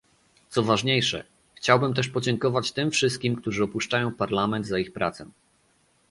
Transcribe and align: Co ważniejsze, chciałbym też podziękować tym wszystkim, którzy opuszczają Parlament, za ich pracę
Co 0.49 0.63
ważniejsze, 0.63 1.23
chciałbym 1.53 1.93
też 1.93 2.07
podziękować 2.09 2.71
tym 2.71 2.91
wszystkim, 2.91 3.35
którzy 3.35 3.63
opuszczają 3.63 4.11
Parlament, 4.11 4.67
za 4.67 4.79
ich 4.79 4.93
pracę 4.93 5.25